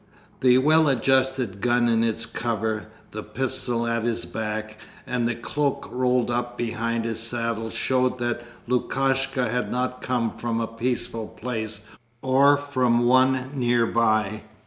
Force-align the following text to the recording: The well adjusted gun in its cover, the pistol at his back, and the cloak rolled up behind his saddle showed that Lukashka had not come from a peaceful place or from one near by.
The 0.39 0.57
well 0.57 0.87
adjusted 0.87 1.61
gun 1.61 1.87
in 1.87 2.03
its 2.03 2.25
cover, 2.25 2.87
the 3.11 3.21
pistol 3.21 3.85
at 3.85 4.01
his 4.01 4.25
back, 4.25 4.79
and 5.05 5.27
the 5.27 5.35
cloak 5.35 5.87
rolled 5.91 6.31
up 6.31 6.57
behind 6.57 7.05
his 7.05 7.19
saddle 7.19 7.69
showed 7.69 8.17
that 8.17 8.41
Lukashka 8.67 9.47
had 9.49 9.69
not 9.71 10.01
come 10.01 10.35
from 10.39 10.59
a 10.59 10.65
peaceful 10.65 11.27
place 11.27 11.81
or 12.23 12.57
from 12.57 13.05
one 13.05 13.51
near 13.53 13.85
by. 13.85 14.41